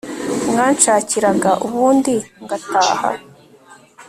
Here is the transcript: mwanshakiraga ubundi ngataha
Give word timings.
mwanshakiraga 0.49 1.51
ubundi 1.65 2.15
ngataha 2.43 3.09